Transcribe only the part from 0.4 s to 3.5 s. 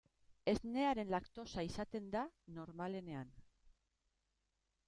Esnearen laktosa izaten da, normalean.